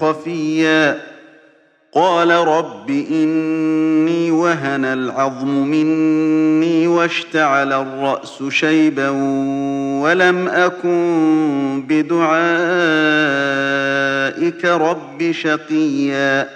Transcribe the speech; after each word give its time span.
خفيا. 0.00 1.00
قال 1.92 2.30
رب 2.30 2.90
إني 2.90 4.30
وهن 4.30 4.84
العظم 4.84 5.48
مني 5.48 6.86
واشتعل 6.86 7.72
الرأس 7.72 8.42
شيبا 8.48 9.08
ولم 10.02 10.48
أكن 10.48 11.82
بدعائك 11.88 12.24
رب 14.64 15.32
شقيا. 15.32 16.55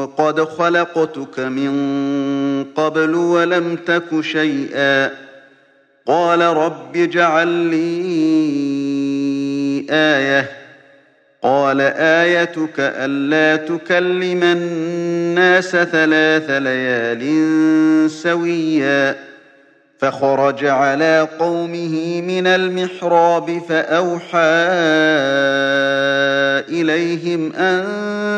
وقد 0.00 0.40
خلقتك 0.40 1.40
من 1.40 2.64
قبل 2.64 3.14
ولم 3.14 3.76
تك 3.76 4.20
شيئا. 4.20 5.10
قال 6.06 6.40
رب 6.40 6.96
اجعل 6.96 7.48
لي 7.48 7.80
آية. 9.90 10.50
قال 11.42 11.80
آيتك 11.96 12.74
ألا 12.78 13.56
تكلم 13.56 14.42
الناس 14.42 15.70
ثلاث 15.70 16.50
ليال 16.50 18.10
سويا. 18.10 19.30
فخرج 19.98 20.64
على 20.64 21.28
قومه 21.38 22.20
من 22.20 22.46
المحراب 22.46 23.62
فأوحى 23.68 24.38
إليهم 26.68 27.52
أن 27.52 27.84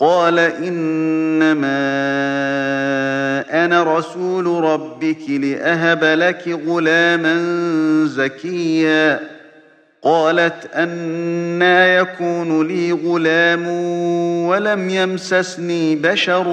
قال 0.00 0.38
إنما 0.38 1.78
أنا 3.64 3.98
رسول 3.98 4.46
ربك 4.46 5.30
لأهب 5.30 6.04
لك 6.04 6.58
غلاما 6.66 7.36
زكيا. 8.04 9.20
قالت 10.02 10.74
أنا 10.74 11.96
يكون 11.96 12.68
لي 12.68 12.92
غلام 12.92 13.68
ولم 14.46 14.90
يمسسني 14.90 15.96
بشر 15.96 16.48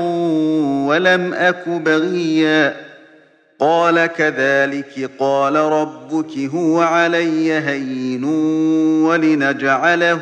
ولم 0.86 1.34
أك 1.34 1.70
بغيا. 1.70 2.74
قال 3.60 4.06
كذلك 4.06 5.10
قال 5.20 5.56
ربك 5.56 6.38
هو 6.38 6.82
علي 6.82 7.54
هين 7.54 8.24
ولنجعله 9.04 10.22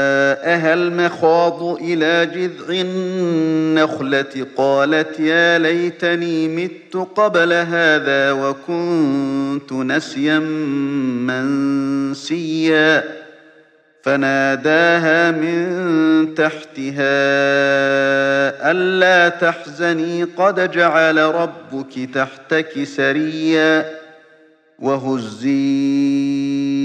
فأجاءها 0.41 0.73
المخاض 0.73 1.63
إلى 1.63 2.25
جذع 2.25 2.65
النخلة 2.69 4.47
قالت 4.57 5.19
يا 5.19 5.59
ليتني 5.59 6.47
مت 6.47 7.07
قبل 7.15 7.53
هذا 7.53 8.31
وكنت 8.31 9.73
نسيا 9.73 10.39
منسيا. 12.09 13.03
فناداها 14.03 15.31
من 15.31 16.35
تحتها 16.35 17.01
ألا 18.71 19.29
تحزني 19.29 20.23
قد 20.23 20.71
جعل 20.71 21.17
ربك 21.17 22.09
تحتك 22.13 22.83
سريا. 22.83 23.85
وهزي 24.79 26.80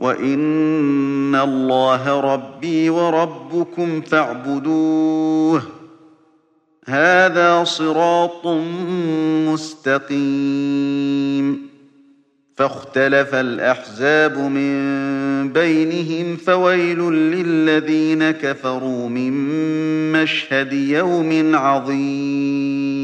وإن 0.00 1.34
الله 1.34 2.20
ربي 2.20 2.90
وربكم 2.90 4.00
فاعبدوه. 4.00 5.62
هذا 6.86 7.64
صراط 7.64 8.46
مستقيم. 9.48 11.64
فاختلف 12.56 13.34
الأحزاب 13.34 14.38
من 14.38 14.74
بينهم 15.52 16.36
فويل 16.36 16.98
للذين 17.12 18.30
كفروا 18.30 19.08
من 19.08 19.32
مشهد 20.12 20.72
يوم 20.72 21.56
عظيم. 21.56 23.03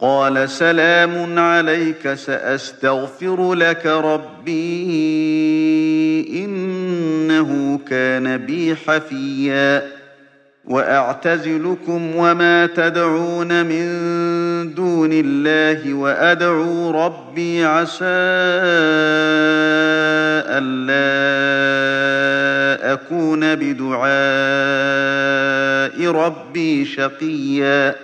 قال 0.00 0.48
سلام 0.48 1.38
عليك 1.38 2.14
سأستغفر 2.14 3.54
لك 3.54 3.86
ربي 3.86 4.54
إنه 6.44 7.80
كان 7.88 8.36
بي 8.36 8.76
حفيا 8.76 9.82
وأعتزلكم 10.64 12.16
وما 12.16 12.66
تدعون 12.66 13.66
من 13.66 13.84
دون 14.74 15.10
الله 15.12 15.94
وأدعو 15.94 16.90
ربي 16.90 17.64
عسى 17.64 18.04
ألا 20.48 21.14
أكون 22.92 23.54
بدعاء 23.54 24.04
ربي 26.10 26.84
شقيا 26.84 28.03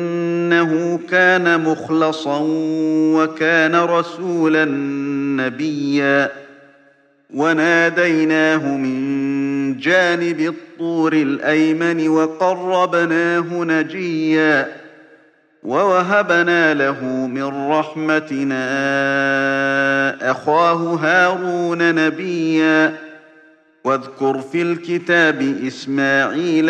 إنه 0.61 0.99
كان 1.09 1.63
مخلصا 1.63 2.39
وكان 3.15 3.75
رسولا 3.75 4.65
نبيا 5.45 6.31
وناديناه 7.33 8.77
من 8.77 9.77
جانب 9.77 10.39
الطور 10.39 11.13
الأيمن 11.13 12.07
وقربناه 12.07 13.63
نجيا 13.63 14.67
ووهبنا 15.63 16.73
له 16.73 17.05
من 17.05 17.71
رحمتنا 17.71 18.61
أخاه 20.31 20.95
هارون 20.95 21.95
نبيا 21.95 22.95
واذكر 23.83 24.39
في 24.39 24.61
الكتاب 24.61 25.41
إسماعيل 25.67 26.69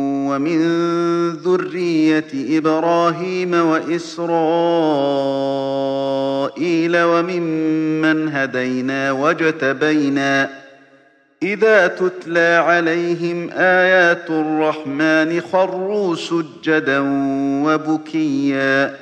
ومن 0.31 1.29
ذرية 1.29 2.57
إبراهيم 2.57 3.53
وإسرائيل 3.53 4.31
وممن 6.97 8.29
هدينا 8.29 9.11
واجتبينا 9.11 10.49
إذا 11.43 11.87
تتلى 11.87 12.63
عليهم 12.65 13.49
آيات 13.53 14.29
الرحمن 14.29 15.41
خروا 15.41 16.15
سجدا 16.15 16.99
وبكيا 17.65 18.95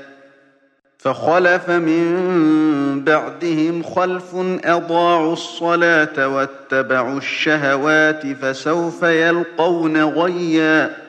فخلف 0.97 1.69
من 1.69 3.03
بعدهم 3.03 3.83
خلف 3.83 4.35
أضاعوا 4.65 5.33
الصلاة 5.33 6.27
واتبعوا 6.27 7.17
الشهوات 7.17 8.27
فسوف 8.27 9.03
يلقون 9.03 10.03
غيا 10.03 11.08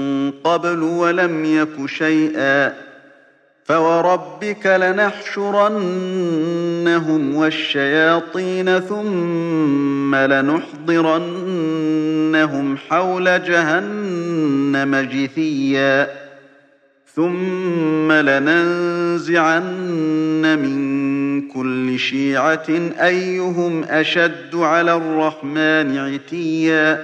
قبل 0.43 0.83
ولم 0.83 1.45
يك 1.45 1.85
شيئا 1.85 2.73
فوربك 3.63 4.65
لنحشرنهم 4.65 5.75
والشياطين 7.35 8.79
ثم 8.79 10.15
لنحضرنهم 10.15 11.27
حول 12.77 13.43
جهنم 13.43 14.95
جثيا 14.95 16.07
ثم 17.15 18.11
لننزعن 18.11 19.63
من 20.59 20.91
كل 21.47 21.99
شيعة 21.99 22.67
أيهم 23.01 23.83
أشد 23.83 24.55
على 24.55 24.93
الرحمن 24.93 25.97
عتيا 25.97 27.03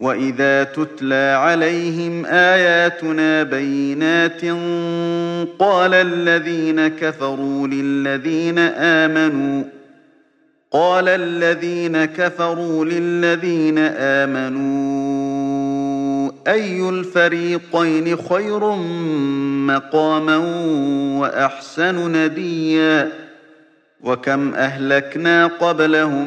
وإذا 0.00 0.64
تتلى 0.64 1.36
عليهم 1.40 2.26
آياتنا 2.26 3.42
بينات 3.42 4.40
قال 5.58 5.94
الذين 5.94 6.88
كفروا 6.88 7.68
للذين 7.68 8.58
آمنوا 8.58 9.64
قال 10.70 11.08
الذين 11.08 12.04
كفروا 12.04 12.84
للذين 12.84 13.78
آمنوا 13.98 15.16
أي 16.48 16.88
الفريقين 16.88 18.16
خير 18.16 18.74
مقاما 19.66 20.36
وأحسن 21.20 22.12
نديا 22.12 23.12
وكم 24.02 24.54
أهلكنا 24.54 25.46
قبلهم 25.46 26.26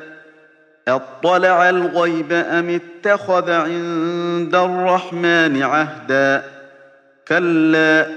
أطلع 0.87 1.69
الغيب 1.69 2.33
أم 2.33 2.79
اتخذ 2.79 3.51
عند 3.51 4.55
الرحمن 4.55 5.63
عهدا؟ 5.63 6.43
كلا 7.27 8.07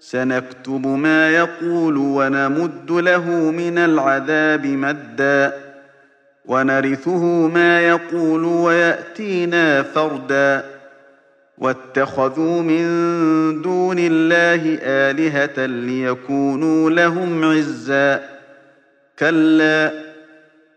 سنكتب 0.00 0.86
ما 0.86 1.30
يقول 1.30 1.96
ونمد 1.96 2.90
له 2.90 3.30
من 3.30 3.78
العذاب 3.78 4.66
مدا. 4.66 5.52
ونرثه 6.44 7.24
ما 7.48 7.80
يقول 7.80 8.44
ويأتينا 8.44 9.82
فردا. 9.82 10.64
واتخذوا 11.58 12.62
من 12.62 12.82
دون 13.62 13.96
الله 13.98 14.78
آلهة 14.82 15.66
ليكونوا 15.66 16.90
لهم 16.90 17.44
عزا. 17.44 18.22
كلا 19.18 20.15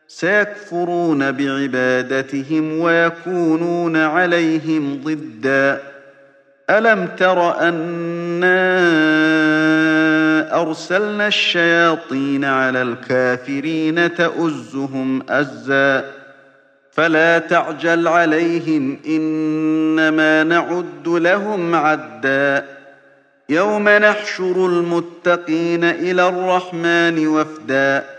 سيكفرون 0.09 1.31
بعبادتهم 1.31 2.79
ويكونون 2.79 3.97
عليهم 3.97 5.01
ضدا. 5.03 5.81
ألم 6.69 7.07
تر 7.17 7.59
أنا 7.59 8.69
أرسلنا 10.61 11.27
الشياطين 11.27 12.45
على 12.45 12.81
الكافرين 12.81 14.15
تؤزهم 14.15 15.23
أزا؟ 15.29 16.05
فلا 16.91 17.39
تعجل 17.39 18.07
عليهم 18.07 18.97
إنما 19.07 20.43
نعد 20.43 21.07
لهم 21.07 21.75
عدا. 21.75 22.65
يوم 23.49 23.89
نحشر 23.89 24.65
المتقين 24.65 25.83
إلى 25.83 26.29
الرحمن 26.29 27.27
وفدا. 27.27 28.18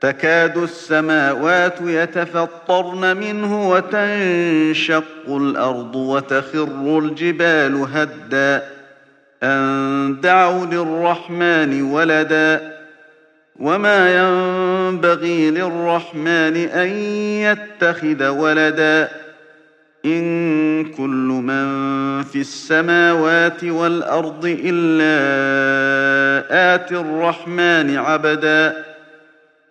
تكاد 0.00 0.56
السماوات 0.56 1.74
يتفطرن 1.80 3.16
منه 3.16 3.70
وتنشق 3.70 5.04
الأرض 5.28 5.96
وتخر 5.96 6.98
الجبال 6.98 7.86
هدا. 7.92 8.62
أن 9.42 10.20
دعوا 10.22 10.66
للرحمن 10.66 11.82
ولدا. 11.82 12.80
وما 13.56 14.16
ينبغي 14.16 15.50
للرحمن 15.50 16.56
أن 16.56 16.88
يتخذ 17.42 18.28
ولدا. 18.28 19.08
إن 20.04 20.84
كل 20.84 21.42
من 21.44 21.70
في 22.22 22.40
السماوات 22.40 23.64
والأرض 23.64 24.58
إلا 24.64 25.14
آتي 26.74 26.94
الرحمن 26.94 27.96
عبدا. 27.96 28.89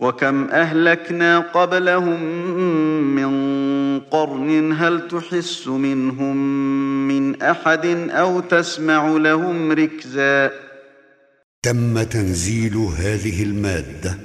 وكم 0.00 0.44
أهلكنا 0.44 1.38
قبلهم 1.38 2.22
من 3.14 3.30
قرن 4.00 4.72
هل 4.72 5.08
تحس 5.08 5.68
منهم 5.68 6.36
من 7.08 7.42
أحد 7.42 7.86
أو 8.10 8.40
تسمع 8.40 9.08
لهم 9.08 9.72
ركزا؟ 9.72 10.50
تم 11.62 12.02
تنزيل 12.02 12.76
هذه 12.76 13.42
المادة 13.42 14.18